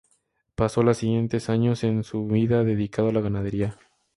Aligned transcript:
Pasó 0.55 0.81
los 0.81 0.97
siguientes 0.97 1.47
años 1.51 1.81
de 1.81 2.01
su 2.01 2.25
vida 2.25 2.63
dedicado 2.63 3.09
a 3.09 3.13
la 3.13 3.21
ganadería. 3.21 3.77